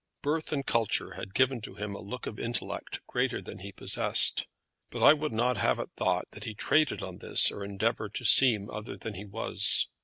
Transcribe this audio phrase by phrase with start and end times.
[0.23, 4.47] Birth and culture had given to him a look of intellect greater than he possessed;
[4.89, 8.25] but I would not have it thought that he traded on this or endeavoured to
[8.25, 9.91] seem other than he was.